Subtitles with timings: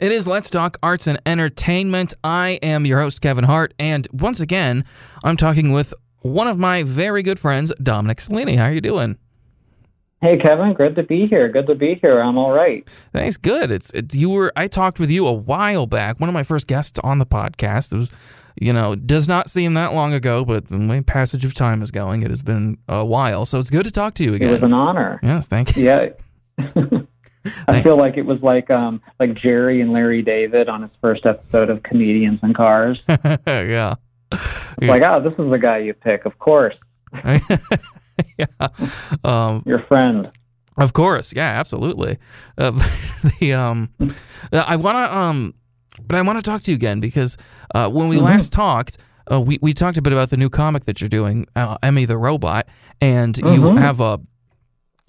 [0.00, 2.14] It is Let's Talk Arts and Entertainment.
[2.24, 4.84] I am your host, Kevin Hart, and once again,
[5.22, 8.56] I'm talking with one of my very good friends, Dominic Cellini.
[8.56, 9.16] How are you doing?
[10.20, 11.48] Hey Kevin, good to be here.
[11.48, 12.18] Good to be here.
[12.20, 12.88] I'm all right.
[13.12, 13.36] Thanks.
[13.36, 13.70] Good.
[13.70, 14.52] It's it, you were.
[14.56, 16.18] I talked with you a while back.
[16.18, 17.92] One of my first guests on the podcast.
[17.92, 18.10] It was,
[18.56, 21.90] you know, does not seem that long ago, but the way passage of time is
[21.92, 23.44] going, it has been a while.
[23.44, 24.48] So it's good to talk to you again.
[24.48, 25.20] It was an honor.
[25.22, 25.84] Yes, thank you.
[25.84, 26.08] Yeah.
[27.68, 31.26] I feel like it was like um like Jerry and Larry David on his first
[31.26, 33.02] episode of Comedians in Cars.
[33.46, 33.94] yeah.
[34.32, 36.74] It's like, oh, this is the guy you pick, of course.
[38.38, 38.46] yeah.
[39.22, 40.30] Um, Your friend.
[40.76, 42.18] Of course, yeah, absolutely.
[42.58, 42.72] Uh,
[43.40, 43.90] the um,
[44.52, 45.54] I want to um,
[46.04, 47.36] but I want to talk to you again because
[47.74, 48.22] uh, when we Mhm.
[48.22, 48.98] last talked,
[49.30, 52.04] uh, we we talked a bit about the new comic that you're doing, uh, Emmy
[52.06, 52.66] the Robot,
[53.00, 53.78] and you Mhm.
[53.78, 54.20] have a.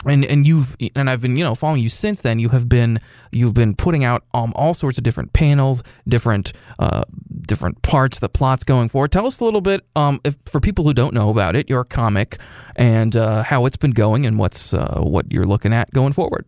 [0.05, 2.37] And and you've and I've been you know following you since then.
[2.37, 2.99] You have been
[3.31, 7.05] you've been putting out um all sorts of different panels, different uh
[7.41, 9.11] different parts, the plots going forward.
[9.11, 11.83] Tell us a little bit um if for people who don't know about it, your
[11.83, 12.37] comic
[12.75, 16.45] and uh, how it's been going and what's uh, what you're looking at going forward.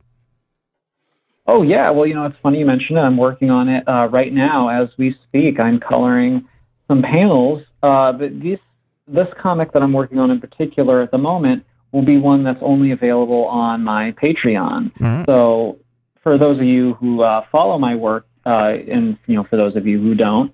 [1.47, 3.01] Oh yeah, well you know it's funny you mentioned it.
[3.01, 5.59] I'm working on it uh, right now as we speak.
[5.59, 6.47] I'm coloring
[6.87, 8.59] some panels, uh, but these
[9.07, 11.65] this comic that I'm working on in particular at the moment
[11.97, 14.91] will be one that's only available on my Patreon.
[14.99, 15.25] Mhm.
[15.25, 15.77] So
[16.21, 19.75] for those of you who uh, follow my work, uh, and you know for those
[19.75, 20.51] of you who don't,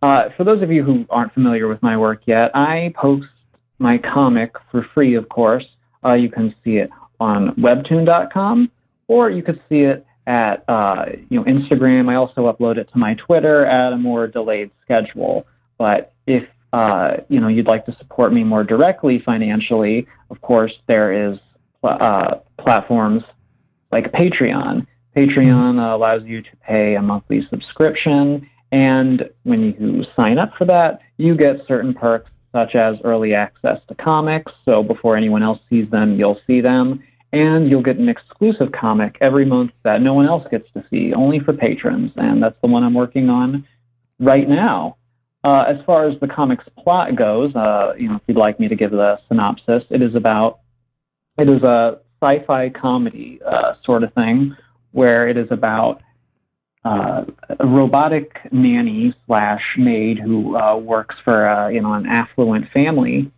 [0.00, 3.28] uh, for those of you who aren't familiar with my work yet, I post
[3.78, 5.14] my comic for free.
[5.14, 5.66] Of course,
[6.06, 8.70] uh, you can see it on Webtoon.com,
[9.08, 12.08] or you could see it at uh, you know Instagram.
[12.08, 15.46] I also upload it to my Twitter at a more delayed schedule.
[15.76, 20.74] But if uh, you know you'd like to support me more directly financially, of course
[20.86, 21.38] there is
[21.82, 23.22] uh, platforms
[23.90, 24.86] like Patreon.
[25.16, 30.64] Patreon uh, allows you to pay a monthly subscription, and when you sign up for
[30.66, 34.52] that, you get certain perks such as early access to comics.
[34.64, 37.02] So before anyone else sees them, you'll see them
[37.32, 41.12] and you'll get an exclusive comic every month that no one else gets to see,
[41.12, 43.66] only for patrons, and that's the one I'm working on
[44.18, 44.96] right now.
[45.44, 48.68] Uh, as far as the comic's plot goes, uh, you know, if you'd like me
[48.68, 50.60] to give the synopsis, it is about
[51.38, 54.56] it is a sci-fi comedy uh, sort of thing
[54.90, 56.02] where it is about
[56.84, 57.24] uh,
[57.58, 63.30] a robotic nanny slash maid who uh, works for uh, you know an affluent family,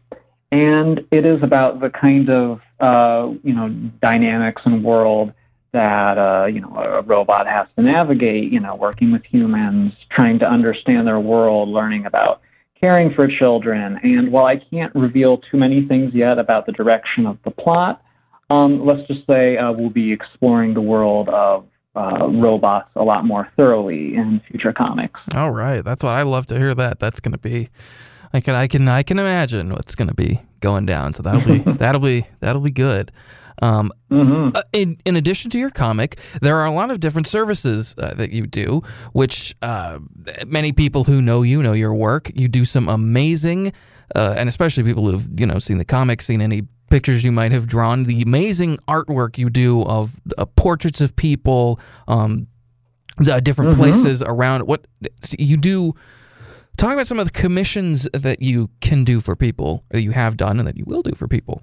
[0.50, 3.69] and it is about the kind of uh, you know
[4.00, 5.32] dynamics and world
[5.72, 8.53] that uh, you know a robot has to navigate.
[8.53, 12.41] You know, working with humans, trying to understand their world, learning about
[12.81, 14.00] caring for children.
[14.03, 18.03] And while I can't reveal too many things yet about the direction of the plot,
[18.48, 23.25] um, let's just say uh, we'll be exploring the world of uh, robots a lot
[23.25, 25.20] more thoroughly in future comics.
[25.34, 26.75] All right, that's what I love to hear.
[26.75, 27.69] That that's going to be,
[28.32, 31.12] I can I can I can imagine what's going to be going down.
[31.12, 33.12] So that'll be that'll be that'll be good.
[33.60, 37.26] Um, hmm uh, in in addition to your comic, there are a lot of different
[37.26, 38.82] services uh, that you do,
[39.12, 39.98] which uh,
[40.47, 42.31] many people who know you know your work.
[42.34, 43.72] You do some amazing,
[44.16, 47.53] uh, and especially people who've you know seen the comic, seen any pictures you might
[47.53, 51.78] have drawn, the amazing artwork you do of uh, portraits of people,
[52.09, 52.47] um,
[53.19, 53.76] the different Mhm.
[53.76, 54.62] places around.
[54.66, 54.87] What
[55.38, 55.94] you do.
[56.76, 60.38] Talk about some of the commissions that you can do for people, that you have
[60.38, 61.62] done, and that you will do for people.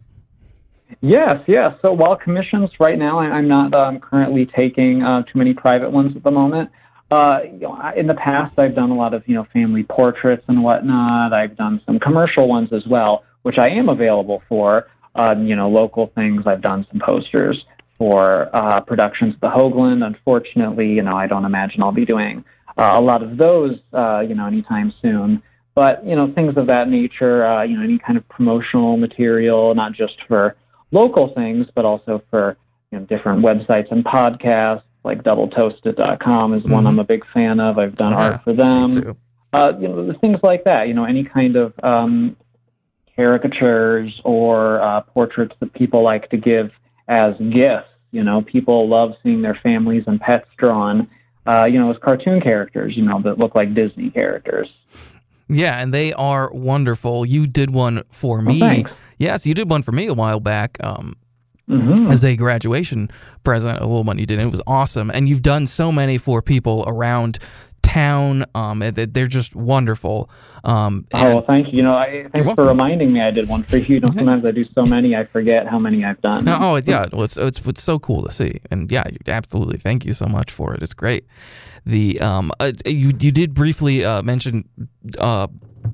[1.02, 1.76] Yes, yes.
[1.82, 5.92] So while commissions right now, I- I'm not um, currently taking uh, too many private
[5.92, 6.72] ones at the moment.
[7.12, 9.84] Uh, you know, I- in the past, I've done a lot of you know family
[9.84, 11.34] portraits and whatnot.
[11.34, 14.88] I've done some commercial ones as well, which I am available for.
[15.16, 16.46] Um, you know, local things.
[16.46, 17.66] I've done some posters
[17.98, 20.06] for uh, productions at the Hoogland.
[20.06, 22.44] Unfortunately, you know, I don't imagine I'll be doing
[22.78, 25.42] uh, a lot of those, uh, you know, anytime soon.
[25.74, 27.46] But you know, things of that nature.
[27.46, 30.56] Uh, you know, any kind of promotional material, not just for
[30.92, 32.58] local things, but also for
[32.92, 34.84] you know, different websites and podcasts.
[35.04, 36.88] Like doubletoasted.com is one Mhm.
[36.88, 37.78] I'm a big fan of.
[37.78, 39.16] I've done Yeah, art for them.
[39.54, 40.88] Uh, you know, things like that.
[40.90, 42.36] You know, any kind of um,
[43.16, 46.72] caricatures or uh, portraits that people like to give
[47.08, 47.90] as gifts.
[48.12, 51.08] You know, people love seeing their families and pets drawn.
[51.46, 52.98] Uh, you know, as cartoon characters.
[52.98, 54.70] You know, that look like Disney characters.
[55.50, 57.26] Yeah, and they are wonderful.
[57.26, 58.60] You did one for Well, me.
[58.60, 58.92] thanks.
[59.18, 61.16] yes, you did one for me a while back um,
[61.68, 63.10] hmm as a graduation
[63.44, 63.80] present.
[63.80, 64.40] A little one you did.
[64.40, 67.40] It was awesome, and you've done so many for people around
[67.88, 68.46] town.
[68.54, 70.30] Um, they're just wonderful.
[70.64, 71.78] Um, oh, well, thank you.
[71.78, 73.22] You know, I, thanks for reminding me.
[73.22, 73.96] I did one for you.
[73.96, 76.46] You know, sometimes I do so many, I forget how many I've done.
[76.46, 77.06] No, oh, yeah.
[77.14, 79.78] Well, it's, it's it's so cool to see, and yeah, absolutely.
[79.78, 80.84] Thank you so much for it.
[80.84, 81.26] It's great.
[81.86, 84.68] The um, uh, you you did briefly uh, mention
[85.20, 85.48] uh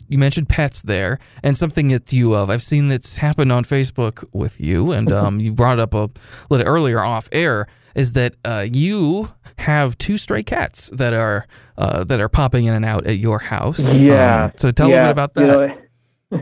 [0.09, 4.27] you mentioned pets there, and something that you uh, I've seen that's happened on Facebook
[4.33, 6.09] with you, and um, you brought up a
[6.49, 11.47] little earlier off air is that uh, you have two stray cats that are
[11.77, 13.79] uh, that are popping in and out at your house.
[13.79, 14.45] Yeah.
[14.45, 15.03] Um, so tell yeah.
[15.03, 15.77] a bit about that.
[16.31, 16.37] You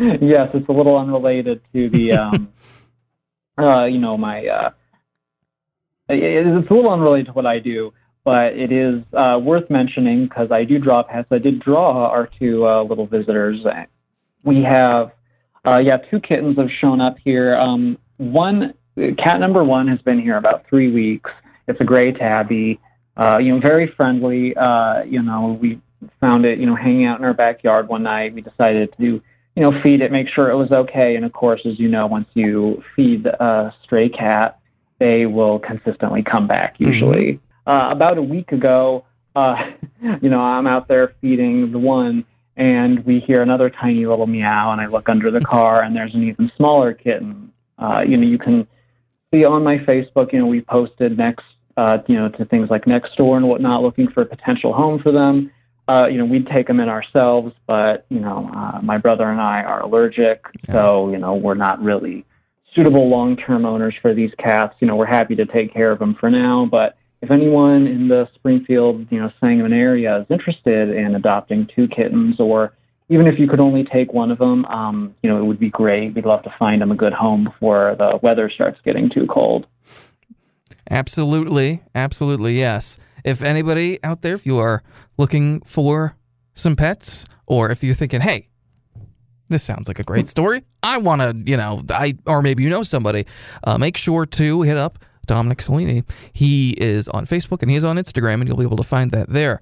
[0.00, 2.52] know, yes, it's a little unrelated to the, um,
[3.58, 4.46] uh, you know, my.
[4.46, 4.70] Uh,
[6.08, 7.92] it's a little unrelated to what I do
[8.26, 11.28] but it is uh, worth mentioning because I do draw pets.
[11.30, 13.64] I did draw our two uh, little visitors.
[14.42, 15.12] We have,
[15.64, 17.54] uh, yeah, two kittens have shown up here.
[17.54, 18.74] Um, one
[19.16, 21.30] cat number one has been here about three weeks.
[21.68, 22.80] It's a gray tabby.
[23.16, 24.56] Uh, you know, very friendly.
[24.56, 25.80] Uh, you know, we
[26.20, 28.34] found it, you know, hanging out in our backyard one night.
[28.34, 29.22] We decided to, you
[29.54, 31.14] know, feed it, make sure it was okay.
[31.14, 34.58] And of course, as you know, once you feed a stray cat,
[34.98, 37.34] they will consistently come back usually.
[37.34, 37.45] Mm-hmm.
[37.66, 39.04] Uh, about a week ago,
[39.34, 39.72] uh,
[40.22, 42.24] you know, I'm out there feeding the one,
[42.56, 46.14] and we hear another tiny little meow, and I look under the car, and there's
[46.14, 47.52] an even smaller kitten.
[47.78, 48.66] Uh, you know, you can
[49.32, 51.44] see on my Facebook, you know, we posted next,
[51.76, 55.10] uh, you know, to things like Nextdoor and whatnot, looking for a potential home for
[55.10, 55.50] them.
[55.88, 59.40] Uh, you know, we'd take them in ourselves, but you know, uh, my brother and
[59.40, 60.74] I are allergic, yeah.
[60.74, 62.24] so you know, we're not really
[62.74, 64.74] suitable long-term owners for these cats.
[64.80, 68.08] You know, we're happy to take care of them for now, but if anyone in
[68.08, 72.72] the Springfield, you know, Sangamon area is interested in adopting two kittens, or
[73.08, 75.70] even if you could only take one of them, um, you know, it would be
[75.70, 76.14] great.
[76.14, 79.66] We'd love to find them a good home before the weather starts getting too cold.
[80.90, 82.98] Absolutely, absolutely, yes.
[83.24, 84.82] If anybody out there, if you are
[85.18, 86.16] looking for
[86.54, 88.48] some pets, or if you're thinking, hey,
[89.48, 90.64] this sounds like a great story.
[90.82, 93.26] I want to, you know, I or maybe you know somebody.
[93.62, 96.04] Uh, make sure to hit up Dominic Cellini.
[96.32, 99.10] He is on Facebook and he is on Instagram, and you'll be able to find
[99.12, 99.60] that there.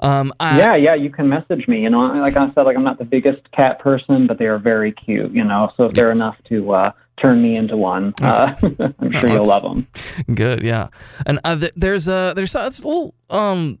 [0.00, 1.82] Um, I, yeah, yeah, you can message me.
[1.82, 4.58] You know, like I said, like I'm not the biggest cat person, but they are
[4.58, 5.32] very cute.
[5.32, 9.28] You know, so if they're enough to uh, turn me into one, uh, I'm sure
[9.28, 9.88] you'll love them.
[10.32, 10.88] Good, yeah.
[11.26, 13.78] And uh, th- there's a there's a, it's a little um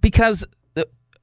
[0.00, 0.46] because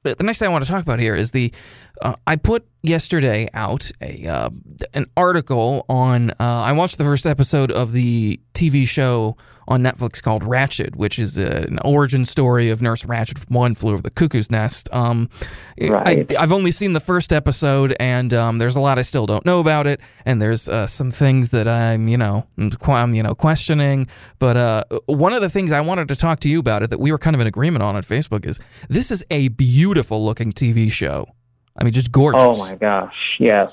[0.02, 1.52] the, the next thing I want to talk about here is the
[2.02, 4.50] uh, I put yesterday out a uh,
[4.94, 6.30] an article on.
[6.32, 9.36] Uh, I watched the first episode of the TV show
[9.68, 13.38] on Netflix called Ratched, which is a, an origin story of Nurse Ratched.
[13.38, 14.88] from One Flew Over the Cuckoo's Nest.
[14.92, 15.30] Um,
[15.80, 16.30] right.
[16.36, 19.46] I, have only seen the first episode, and um, there's a lot I still don't
[19.46, 22.46] know about it, and there's uh, some things that I'm, you know,
[22.82, 24.08] I'm, you know, questioning.
[24.38, 26.98] But uh, one of the things I wanted to talk to you about it that
[26.98, 28.58] we were kind of in agreement on on Facebook is
[28.88, 31.26] this is a beautiful looking TV show.
[31.80, 32.42] I mean, just gorgeous.
[32.42, 33.72] Oh my gosh, yes.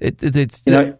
[0.00, 0.98] It, it it's you know,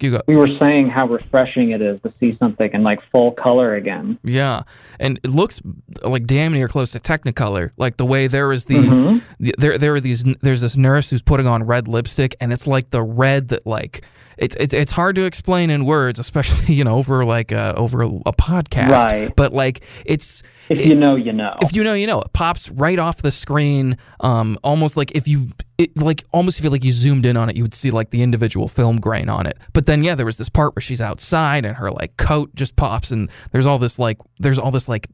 [0.00, 0.22] you go.
[0.26, 4.18] We were saying how refreshing it is to see something in like full color again.
[4.22, 4.62] Yeah,
[5.00, 5.60] and it looks
[6.02, 7.70] like damn near close to Technicolor.
[7.76, 9.18] Like the way there is the, mm-hmm.
[9.40, 12.66] the there there are these there's this nurse who's putting on red lipstick, and it's
[12.66, 14.04] like the red that like
[14.38, 18.02] it's it's it's hard to explain in words, especially you know over like a, over
[18.02, 18.90] a, a podcast.
[18.90, 19.34] Right.
[19.34, 21.54] But like it's if you know, you know.
[21.62, 22.20] If you know, you know.
[22.20, 25.46] It pops right off the screen, um, almost like if you,
[25.78, 28.22] it, like almost feel like you zoomed in on it, you would see like the
[28.22, 29.58] individual film grain on it.
[29.72, 32.76] But then, yeah, there was this part where she's outside and her like coat just
[32.76, 35.08] pops, and there's all this like, there's all this like,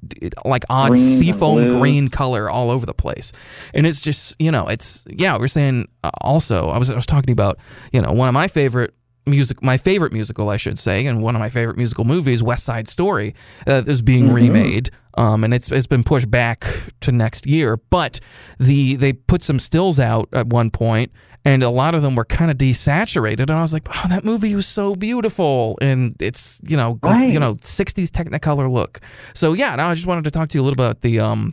[0.44, 3.32] like odd green seafoam green color all over the place,
[3.74, 5.36] and it's just, you know, it's yeah.
[5.36, 7.58] We are saying uh, also, I was I was talking about,
[7.92, 8.94] you know, one of my favorite
[9.26, 12.64] music my favorite musical I should say and one of my favorite musical movies West
[12.64, 13.34] Side Story
[13.66, 14.34] uh, is being mm-hmm.
[14.34, 16.66] remade um, and it's it's been pushed back
[17.00, 18.20] to next year but
[18.58, 21.10] the they put some stills out at one point
[21.44, 24.24] and a lot of them were kind of desaturated and I was like oh that
[24.24, 27.28] movie was so beautiful and it's you know right.
[27.28, 29.00] you know 60s technicolor look
[29.34, 31.52] so yeah now I just wanted to talk to you a little about the um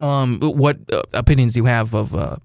[0.00, 2.36] um what uh, opinions you have of uh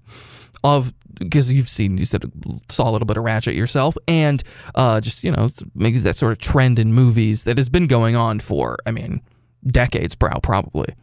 [0.62, 2.30] of because you've seen you said
[2.68, 4.42] saw a little bit of Ratched yourself, and
[4.74, 8.16] uh, just you know maybe that sort of trend in movies that has been going
[8.16, 9.22] on for I mean
[9.66, 10.94] decades, Brow, probably.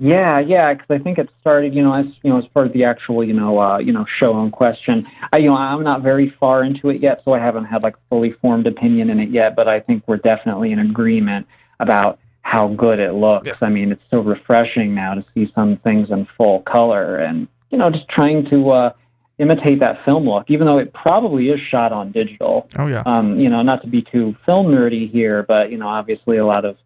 [0.00, 2.72] Yeah, yeah, because I think it started, you know, as you know, as part of
[2.72, 5.08] the actual, you know, uh, you know, show in question.
[5.32, 7.96] I, you know, I'm not very far into it yet, so I haven't had like
[7.96, 9.56] a fully formed opinion in it yet.
[9.56, 11.48] But I think we're definitely in agreement
[11.80, 13.48] about how good it looks.
[13.48, 13.54] Yeah.
[13.60, 17.78] I mean, it's so refreshing now to see some things in full color, and you
[17.78, 18.92] know, just trying to uh,
[19.38, 22.68] imitate that film look, even though it probably is shot on digital.
[22.78, 23.02] Oh yeah.
[23.04, 26.46] Um, you know, not to be too film nerdy here, but you know, obviously a
[26.46, 26.76] lot of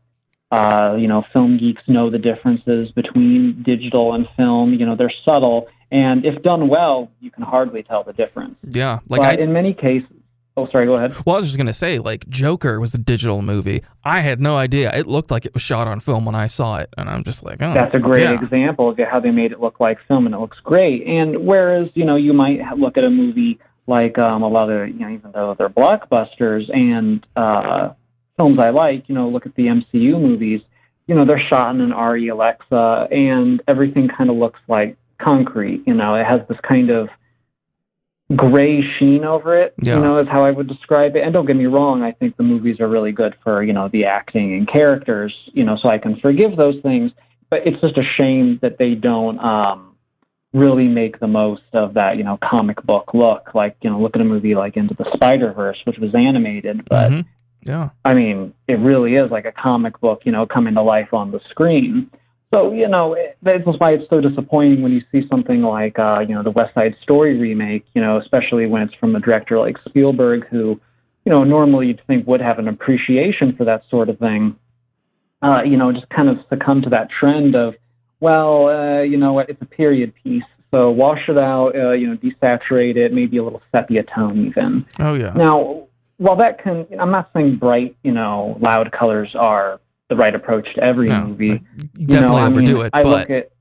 [0.53, 4.75] Uh, you know, film geeks know the differences between digital and film.
[4.75, 8.57] You know, they're subtle, and if done well, you can hardly tell the difference.
[8.69, 10.11] Yeah, like but I, in many cases,
[10.59, 11.15] oh, sorry, go ahead.
[11.25, 13.83] well, I was just gonna say, like Joker was a digital movie.
[14.05, 14.95] I had no idea.
[14.95, 17.43] It looked like it was shot on film when I saw it, and I'm just
[17.43, 18.35] like, oh, That's a great yeah.
[18.35, 21.07] example of how they made it look like film, and it looks great.
[21.07, 24.89] And whereas you know you might look at a movie like um, a lot of
[24.89, 27.95] you know even though they're blockbusters and uh,
[28.37, 30.63] films I like, you know, look at the MCU movies.
[31.07, 35.83] You know, they're shot in an ARRI Alexa, and everything kind of looks like concrete.
[35.87, 37.11] You know, it has this kind of
[38.37, 39.75] gray sheen over it.
[39.83, 39.97] Yeah.
[39.97, 41.21] You know, is how I would describe it.
[41.25, 43.89] And don't get me wrong, I think the movies are really good for you know
[43.89, 45.35] the acting and characters.
[45.53, 47.13] You know, so I can forgive those things.
[47.51, 49.97] But it's just a shame that they don't um,
[50.55, 53.55] really make the most of that you know comic book look.
[53.55, 56.89] Like you know, look at a movie like Into the Spider Verse, which was animated,
[56.89, 57.27] but Mhm.
[57.65, 61.15] Yeah, I mean, it really is like a comic book, you know, coming to life
[61.15, 62.11] on the screen.
[62.53, 66.25] So, you know, it- that's why it's so disappointing when you see something like, uh,
[66.29, 69.59] you know, the West Side Story remake, you know, especially when it's from a director
[69.59, 70.79] like Spielberg, who,
[71.25, 74.57] you know, normally you'd think would have an appreciation for that sort of thing.
[75.41, 77.75] Uh, you know, just kind of succumb to that trend of,
[78.21, 80.45] well, uh, you know what, it's a period piece.
[80.71, 84.87] So wash it out, uh, you know, desaturate it, maybe a little sepia tone even.
[85.01, 85.85] oh yeah, Now,
[86.23, 90.75] while that can, I'm not saying bright, you know, loud colors are the right approach
[90.75, 91.61] to every no, movie.
[91.99, 93.53] You definitely know, I overdo mean, it, I but look at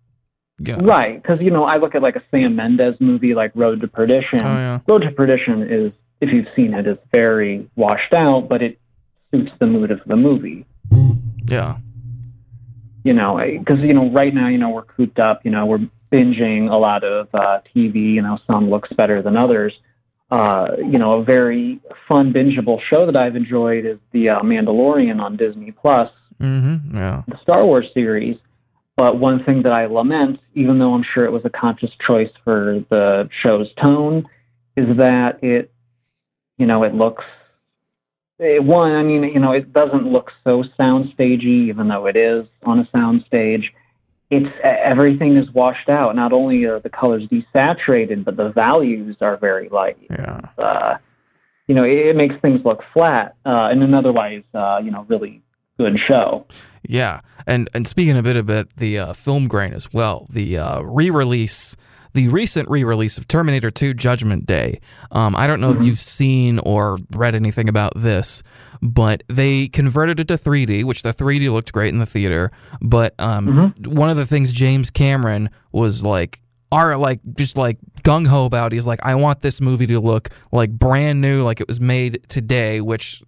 [0.59, 0.77] yeah.
[0.81, 3.87] right because you know I look at like a Sam Mendes movie like Road to
[3.87, 4.41] Perdition.
[4.41, 8.61] oh yeah, Road to Perdition is, if you've seen it, is very washed out, but
[8.61, 8.79] it
[9.31, 10.65] suits the mood of the movie.
[11.45, 11.77] yeah,
[13.03, 15.43] You know, because you know right now, you know, we're cooped up.
[15.45, 18.13] You know, we're binging a lot of uh, TV.
[18.13, 19.79] You know, some looks better than others.
[20.31, 25.21] Uh, you know, a very fun bingeable show that I've enjoyed is the uh, Mandalorian
[25.21, 26.09] on Disney Plus.
[26.39, 26.95] mm-hmm.
[26.95, 28.37] yeah, the Star Wars series.
[28.95, 32.31] But one thing that I lament, even though I'm sure it was a conscious choice
[32.43, 34.27] for the show's tone,
[34.75, 35.71] is that it,
[36.57, 37.25] you know, it looks.
[38.39, 42.47] It, one, I mean, you know, it doesn't look so soundstagey, even though it is
[42.63, 43.69] on a soundstage.
[44.31, 46.15] It's everything is washed out.
[46.15, 50.39] Not only are the colors desaturated, but the values are very light yeah.
[50.57, 50.97] uh,
[51.71, 55.05] you know, it, it makes things look flat uh, in an otherwise, uh, you know,
[55.07, 55.41] really
[55.77, 56.45] good show.
[56.83, 60.81] Yeah, and and speaking a bit about the uh, film grain as well, the uh,
[60.81, 61.77] re-release,
[62.13, 64.79] the recent re-release of Terminator 2: Judgment Day.
[65.11, 68.43] Um, I don't know if you've seen or read anything about this,
[68.81, 72.51] but they converted it to 3D, which the 3D looked great in the theater.
[72.81, 76.41] But um, one of the things James Cameron was like.
[76.73, 78.71] Are like just like gung ho about.
[78.71, 82.25] He's like, I want this movie to look like brand new, like it was made
[82.29, 82.79] today.
[82.79, 83.21] Which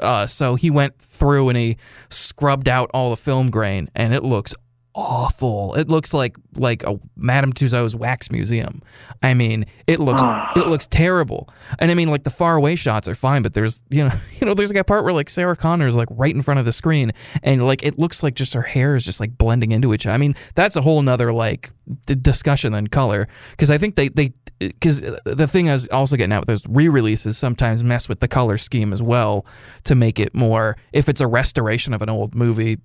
[0.00, 1.76] uh, so he went through and he
[2.08, 4.54] scrubbed out all the film grain, and it looks
[4.96, 5.74] awful.
[5.74, 8.82] It looks like like a Madame Tussauds wax museum.
[9.22, 10.50] I mean, it looks Ah.
[10.56, 11.48] it looks terrible.
[11.78, 14.46] And I mean, like the far away shots are fine, but there's you know you
[14.46, 16.64] know there's like a part where like Sarah Connor is like right in front of
[16.66, 17.12] the screen,
[17.42, 20.06] and like it looks like just her hair is just like blending into each.
[20.06, 20.14] other.
[20.14, 21.70] I mean, that's a whole nother like
[22.06, 26.16] d- discussion than color because I think they they because the thing I was also
[26.16, 29.44] getting at with those re-releases sometimes mess with the color scheme as well
[29.84, 32.78] to make it more if it's a restoration of an old movie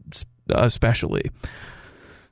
[0.49, 1.31] especially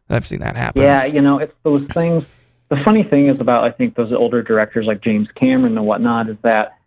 [0.10, 2.24] i've seen that happen Yeah, you know, it's those things.
[2.70, 6.30] The funny thing is about I think those older directors like James Cameron and whatnot
[6.30, 6.78] is that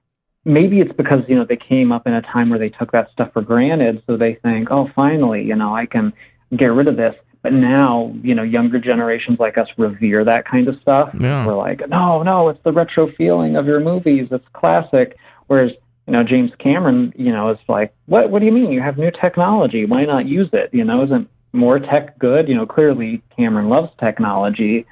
[0.44, 3.10] maybe it's because you know they came up in a time where they took that
[3.10, 6.12] stuff for granted, so they think, oh, finally, you know, I can
[6.56, 7.16] get rid of this.
[7.42, 11.10] But now, you know, younger generations like us revere that kind of stuff.
[11.18, 11.44] Yeah.
[11.44, 14.28] We're like, no, no, it's the retro feeling of your movies.
[14.30, 15.16] It's classic.
[15.48, 15.72] Whereas,
[16.06, 18.30] you know, James Cameron, you know, is like, what?
[18.30, 18.70] What do you mean?
[18.70, 19.86] You have new technology.
[19.86, 20.72] Why not use it?
[20.72, 22.48] You know, isn't more tech good?
[22.48, 24.86] You know, clearly Cameron loves technology,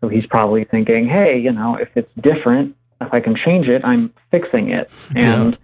[0.00, 3.84] so he's probably thinking, hey, you know, if it's different, if I can change it,
[3.84, 4.90] I'm fixing it.
[5.14, 5.56] And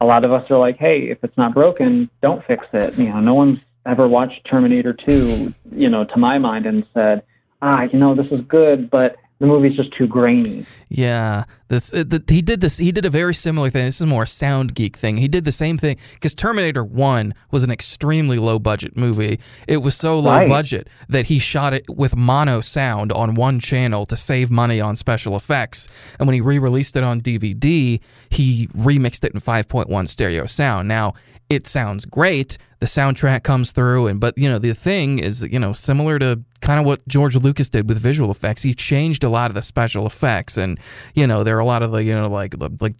[0.00, 2.98] a lot of us are like, hey, if it's not broken, don't fix it.
[2.98, 7.22] You know, no one's ever watched Terminator 2, you know, to my mind and said,
[7.62, 10.64] ah, you know, this is good, but the movie's just too grainy.
[10.88, 12.76] Yeah, this it, the, he did this.
[12.78, 13.84] He did a very similar thing.
[13.86, 15.16] This is more a sound geek thing.
[15.16, 19.40] He did the same thing because Terminator One was an extremely low budget movie.
[19.66, 20.48] It was so low Right.
[20.48, 24.94] budget that he shot it with mono sound on one channel to save money on
[24.94, 25.88] special effects.
[26.18, 28.00] And when he re-released it on DVD,
[28.30, 30.86] he remixed it in 5.1 stereo sound.
[30.86, 31.14] Now
[31.54, 32.58] it sounds great.
[32.80, 36.40] The soundtrack comes through, and but you know the thing is, you know, similar to
[36.60, 38.62] kind of what George Lucas did with visual effects.
[38.62, 40.78] He changed a lot of the special effects, and
[41.14, 42.94] you know there are a lot of the you know like the- like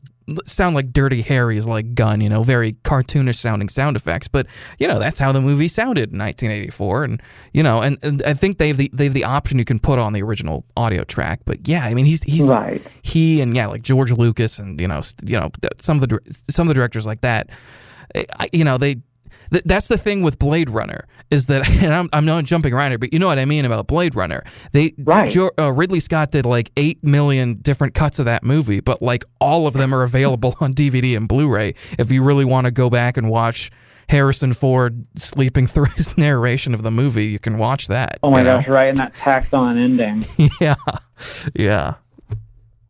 [0.47, 4.29] sound like Dirty Harry's like gun, you know, very cartoonish sounding sound effects.
[4.29, 4.47] But
[4.79, 8.35] you know, that's how the movie sounded in 1984, and you know, and, and I
[8.35, 11.05] think they have the they have the option you can put on the original audio
[11.05, 11.41] track.
[11.45, 12.83] But yeah, I mean, he's he's right.
[13.03, 16.67] he and yeah, like George Lucas and you know, you know, some of the some
[16.67, 17.51] of the directors like that,
[18.15, 19.01] I, you know, they
[19.51, 22.91] Th- that's the thing with Blade Runner is that, and I'm, I'm not jumping around
[22.91, 24.45] here, but you know what I mean about Blade Runner.
[24.73, 25.31] They right.
[25.31, 29.25] Jo- uh, Ridley Scott did like eight million different cuts of that movie, but like
[29.41, 32.91] all of them are available on DVD and Blu-ray if you really want to go
[32.91, 33.71] back and watch.
[34.07, 38.19] Harrison Ford sleeping through his narration of the movie, you can watch that.
[38.23, 38.59] Oh my you know?
[38.59, 40.27] gosh, right, and that tacked on ending.
[40.61, 40.75] yeah,
[41.55, 41.95] yeah.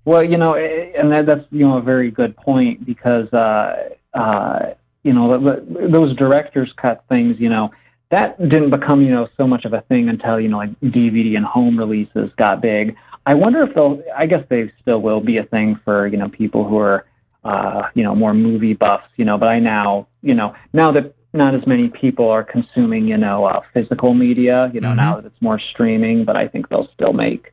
[0.04, 4.72] Well, you know, and that, that's you know a very good point because uh, uh,
[5.04, 7.70] you know, those director's cut things, you know,
[8.11, 11.37] that didn't become, you know, so much of a thing until, you know, like DVD
[11.37, 12.96] and home releases got big.
[13.26, 16.28] I wonder if they'll, I guess they still will be a thing for, you know,
[16.28, 17.06] people who are,
[17.44, 21.14] uh, you know, more movie buffs, you know, but I now, you know, now that
[21.34, 24.96] not as many people are consuming, you know, uh, physical media, you know, mm-hmm.
[24.96, 27.52] now that it's more streaming, but I think they'll still make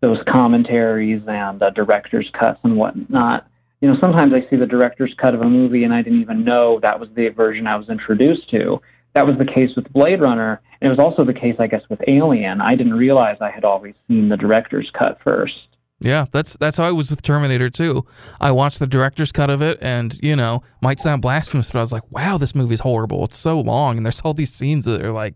[0.00, 3.48] those commentaries and uh, director's cuts and whatnot
[3.84, 6.42] you know, sometimes I see the director's cut of a movie and I didn't even
[6.42, 8.80] know that was the version I was introduced to.
[9.12, 10.62] That was the case with Blade Runner.
[10.80, 12.62] And it was also the case, I guess, with Alien.
[12.62, 15.68] I didn't realize I had always seen the director's cut first.
[16.00, 18.06] Yeah, that's that's how I was with Terminator too.
[18.40, 21.82] I watched the director's cut of it, and you know, might sound blasphemous, but I
[21.82, 23.24] was like, "Wow, this movie's horrible.
[23.24, 25.34] It's so long, and there's all these scenes that are like,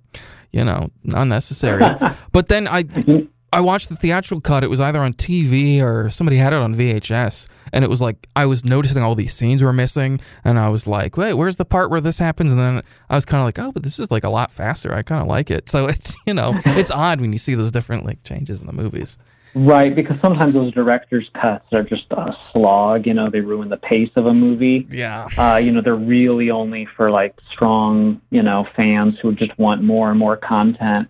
[0.52, 1.84] you know, unnecessary."
[2.32, 3.26] but then I mm-hmm.
[3.52, 4.62] I watched the theatrical cut.
[4.62, 8.28] It was either on TV or somebody had it on VHS, and it was like
[8.36, 11.64] I was noticing all these scenes were missing, and I was like, "Wait, where's the
[11.64, 14.10] part where this happens?" And then I was kind of like, "Oh, but this is
[14.10, 14.94] like a lot faster.
[14.94, 17.70] I kind of like it." So it's you know it's odd when you see those
[17.70, 19.16] different like changes in the movies.
[19.54, 23.06] Right, because sometimes those director's cuts are just a slog.
[23.06, 24.86] You know, they ruin the pace of a movie.
[24.90, 25.26] Yeah.
[25.38, 29.82] Uh, you know, they're really only for like strong, you know, fans who just want
[29.82, 31.08] more and more content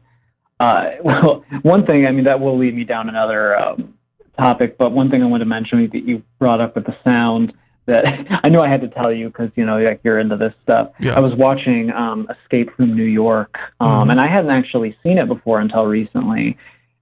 [0.60, 3.94] uh, well, one thing, I mean, that will lead me down another um,
[4.36, 7.52] topic, but one thing I want two mention that you brought up with the sound
[7.86, 10.54] that I know I had to tell you because, you know, like you're into this
[10.62, 10.92] stuff.
[11.00, 11.16] Yeah.
[11.16, 14.10] I was watching um, Escape from New York, um, mm-hmm.
[14.10, 16.56] and I hadn't actually seen it before until recently.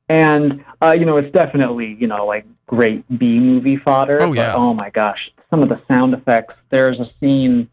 [0.08, 4.22] And, uh, you know, it's definitely, you know, like great B movie fodder.
[4.22, 4.52] Oh, yeah.
[4.52, 5.32] But, oh, my gosh.
[5.50, 6.54] Some of the sound effects.
[6.70, 7.68] There's a scene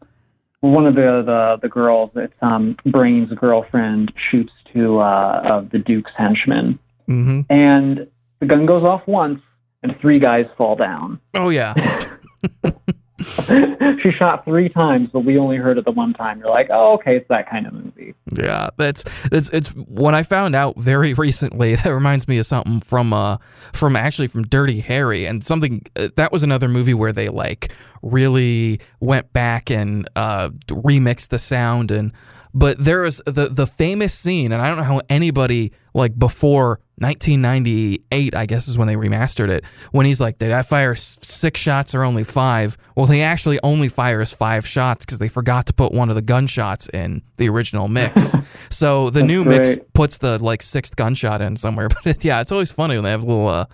[0.72, 5.78] one of the the, the girls, it's um, Brain's girlfriend, shoots to uh, of the
[5.78, 7.40] Duke's henchmen, mm-hmm.
[7.50, 8.06] and
[8.40, 9.40] the gun goes off once,
[9.82, 11.20] and three guys fall down.
[11.34, 11.74] Oh yeah.
[14.00, 16.38] she shot three times, but we only heard it the one time.
[16.38, 18.14] You're like, oh, okay, it's that kind of movie.
[18.32, 21.74] Yeah, that's it's it's when I found out very recently.
[21.76, 23.38] That reminds me of something from uh
[23.72, 27.72] from actually from Dirty Harry and something uh, that was another movie where they like
[28.02, 32.12] really went back and uh remixed the sound and
[32.54, 36.80] but there was the the famous scene, and I don't know how anybody like before
[36.98, 39.64] 1998, I guess is when they remastered it.
[39.92, 42.76] When he's like, "Did I fire six shots or only five?
[42.96, 46.22] Well, he actually only fires five shots because they forgot to put one of the
[46.22, 48.36] gunshots in the original mix.
[48.70, 49.60] so the new great.
[49.60, 51.88] mix puts the like sixth gunshot in somewhere.
[51.94, 53.66] But it, yeah, it's always funny when they have little, uh,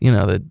[0.00, 0.44] you know, the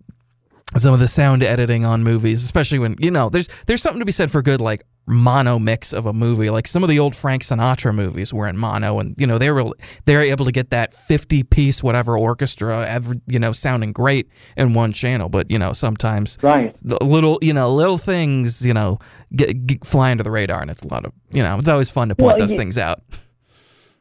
[0.76, 4.04] some of the sound editing on movies, especially when you know there's there's something to
[4.06, 6.50] be said for good like mono mix of a movie.
[6.50, 9.50] Like some of the old Frank Sinatra movies were in mono, and you know they
[9.50, 9.70] were
[10.04, 14.74] they're able to get that fifty piece whatever orchestra, ever, you know, sounding great in
[14.74, 15.28] one channel.
[15.28, 18.98] But you know sometimes right the little you know little things you know
[19.34, 21.90] get, get fly under the radar, and it's a lot of you know it's always
[21.90, 22.58] fun to point well, those yeah.
[22.58, 23.02] things out.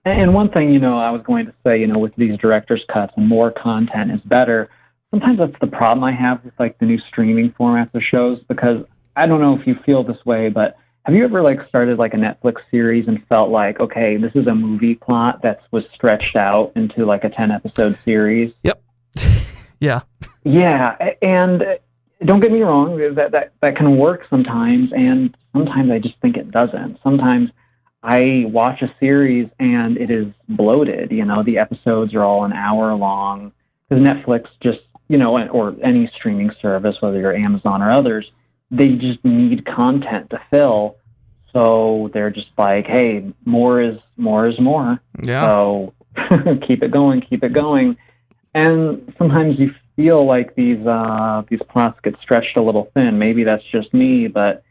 [0.04, 2.84] And one thing you know I was going to say you know with these director's
[2.88, 4.70] cuts, more content is better
[5.12, 8.86] sometimes that's the problem I have with like the new streaming formats of shows because
[9.16, 12.14] I don't know if you feel this way, but have you ever like started like
[12.14, 16.36] a Netflix series and felt like, okay, this is a movie plot that was stretched
[16.36, 18.54] out into like a 10 episode series?
[18.64, 18.82] Yep.
[19.80, 20.02] yeah.
[20.44, 21.14] Yeah.
[21.22, 21.78] And uh,
[22.24, 24.92] don't get me wrong, that, that, that can work sometimes.
[24.94, 27.00] And sometimes I just think it doesn't.
[27.04, 27.52] Sometimes
[28.02, 31.12] I watch a series and it is bloated.
[31.12, 33.52] You know, the episodes are all an hour long
[33.88, 38.32] because Netflix just you know, or any streaming service, whether you're Amazon or others,
[38.72, 40.98] they just need content to fill.
[41.54, 45.00] So they're just like, hey, more is more is more.
[45.22, 45.42] Yeah.
[45.42, 45.94] So
[46.62, 47.98] keep it going, keep it going.
[48.54, 53.20] And sometimes you feel like these uh, these plots get stretched a little thin.
[53.20, 54.64] Maybe that's just me, but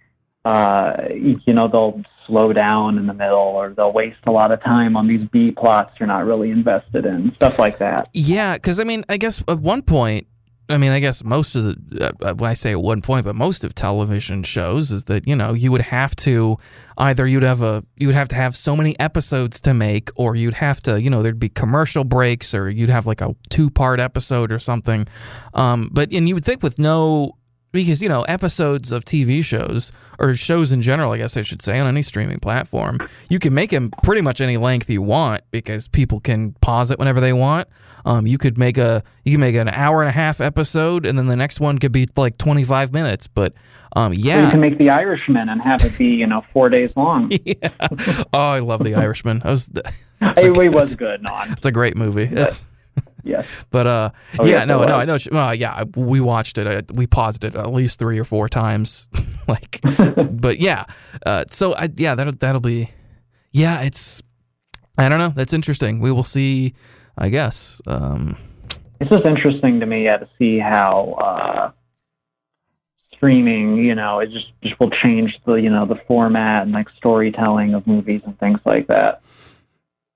[0.45, 4.63] uh, you know they'll slow down in the middle or they'll waste a lot of
[4.63, 8.09] time on these B plots you're not really invested in, stuff like that.
[8.13, 10.27] Yeah, because I mean, I guess at one point,
[10.69, 13.65] I mean, I guess most of the, uh, I say at one point, but most
[13.65, 16.57] of television shows is that, you know, you would have to
[16.97, 20.37] either you'd have a, you would have to have so many episodes to make, or
[20.37, 23.69] you'd have to, you know, there'd be commercial breaks, or you'd have like a two
[23.69, 25.07] part episode or something.
[25.53, 27.37] Um, but, and you would think with no,
[27.75, 31.61] because you know episodes of TV shows or shows in general, I guess I should
[31.61, 35.43] say, on any streaming platform, you can make them pretty much any length you want
[35.51, 37.69] because people can pause it whenever they want.
[38.07, 41.19] Um, you could make a you can make an hour and a half episode, and
[41.19, 43.27] then the next one could be like twenty five minutes.
[43.27, 43.55] But
[43.97, 46.69] um, yeah, so you can make The Irishman and have it be you know four
[46.71, 47.33] days long.
[47.45, 47.71] yeah.
[48.33, 49.43] Oh, I love The Irishman.
[49.45, 49.69] I was.
[50.21, 51.23] It, it was good.
[51.23, 52.29] No, it's a great movie.
[52.31, 52.65] It's
[53.25, 53.47] Yes.
[53.71, 55.17] But uh, oh, yeah, no, no, I know.
[55.33, 56.67] Well, yeah, we watched it.
[56.67, 59.09] Uh, we paused it at least three or four times.
[59.49, 59.81] like,
[60.31, 60.85] but yeah.
[61.25, 62.91] Uh, so I, yeah, that'll that'll be.
[63.51, 64.23] Yeah, it's.
[64.99, 65.31] I don't know.
[65.31, 66.01] That's interesting.
[66.01, 66.75] We will see.
[67.17, 67.81] I guess.
[67.87, 68.37] Um,
[69.01, 71.71] it's just interesting to me, yeah, to see how uh,
[73.13, 76.89] streaming, you know, it just just will change the you know the format and like
[76.91, 79.23] storytelling of movies and things like that.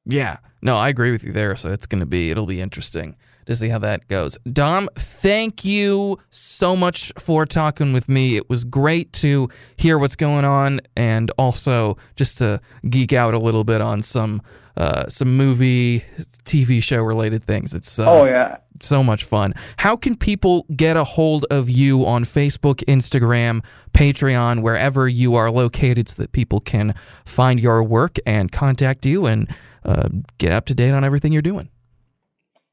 [0.05, 0.39] Yeah.
[0.63, 1.57] No, I agree with you there.
[1.57, 3.17] So it's going to be, it'll be interesting
[3.47, 4.37] to see how that goes.
[4.53, 8.37] Dom, thank you so much for talking with me.
[8.37, 13.39] It was great to hear what's going on and also just to geek out a
[13.39, 14.43] little bit on some
[14.79, 16.05] uh, some movie,
[16.45, 17.75] TV show related things.
[17.75, 19.53] It's uh, oh yeah, so much fun.
[19.79, 25.51] How can people get a hold of you on Facebook, Instagram, Patreon, wherever you are
[25.51, 29.53] located, so that people can find your work and contact you and
[29.85, 31.69] uh, get up to date on everything you're doing.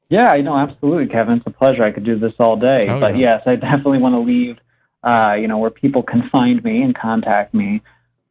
[0.08, 1.38] Yeah, I know, absolutely, Kevin.
[1.38, 1.82] It's a pleasure.
[1.82, 2.86] I could do this all day.
[2.88, 3.38] Oh, but yeah.
[3.38, 4.58] yes, I definitely want to leave,
[5.02, 7.82] uh, you know, where people can find me and contact me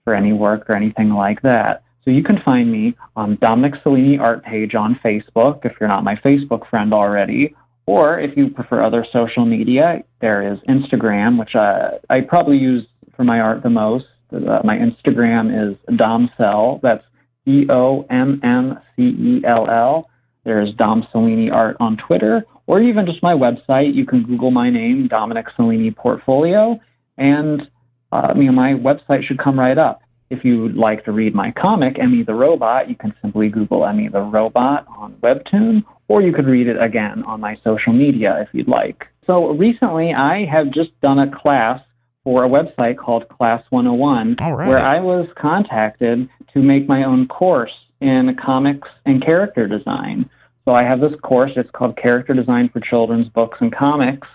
[0.05, 1.83] for any work or anything like that.
[2.05, 6.03] So you can find me on Dominic Cellini art page on Facebook if you're not
[6.03, 7.55] my Facebook friend already.
[7.87, 12.85] Or if you prefer other social media, there is Instagram, which uh, I probably use
[13.15, 14.05] for my art the most.
[14.31, 16.81] Uh, my Instagram is domcell.
[16.81, 17.03] That's
[17.45, 20.09] E O M M C E L L.
[20.43, 23.93] There's Dom Cellini Art on Twitter, or even just my website.
[23.93, 26.79] You can Google my name, Dominic Cellini Portfolio,
[27.17, 27.67] and
[28.11, 30.01] uh, you know, my website should come right up.
[30.35, 34.09] If you'd like to read my comic, Emmy the Robot, you can simply Google Emmy
[34.09, 38.49] the Robot on Webtoon, or you could read it again on my social media if
[38.51, 39.07] you'd like.
[39.25, 41.81] So recently, I have just done a class
[42.25, 44.67] for a website called Class 101, right.
[44.67, 50.29] where I was contacted to make my own course in comics and character design.
[50.65, 51.53] So I have this course.
[51.55, 54.27] It's called Character Design for Children's Books and Comics.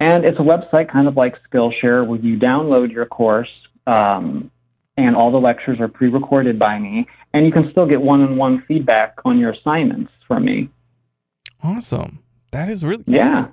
[0.00, 3.50] And it's a website kind of like Skillshare where you download your course
[3.86, 4.50] um,
[4.96, 7.06] and all the lectures are pre-recorded by me.
[7.32, 10.68] And you can still get one-on-one feedback on your assignments from me.
[11.62, 12.22] Awesome.
[12.50, 13.48] That is really yeah.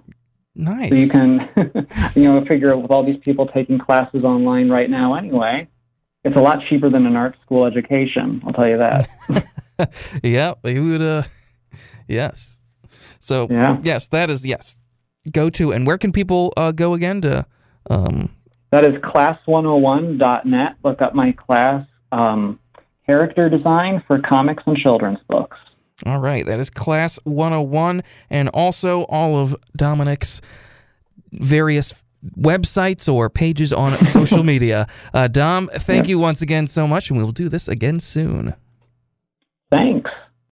[0.56, 0.90] Nice.
[0.90, 1.50] So you can,
[2.16, 5.68] you know, figure with all these people taking classes online right now anyway,
[6.24, 8.42] it's a lot cheaper than an art school education.
[8.46, 9.10] I'll tell you that.
[10.24, 11.02] yeah, we would.
[11.02, 11.24] Uh,
[12.08, 12.60] yes.
[13.20, 13.78] So yeah.
[13.84, 14.78] yes, that is yes.
[15.32, 17.46] Go to and where can people uh, go again to?
[17.90, 18.36] Um...
[18.72, 20.76] That is class101.net.
[20.84, 22.60] Look up my class, um,
[23.06, 25.58] character design for comics and children's books.
[26.06, 30.42] All right, that is Class 101, and also all of Dominic's
[31.34, 31.94] various
[32.38, 34.88] websites or pages on social media.
[35.14, 36.12] Uh, Dom, thank yeah.
[36.12, 38.56] you once again so much, and we will do this again soon.
[39.72, 40.10] Thanks.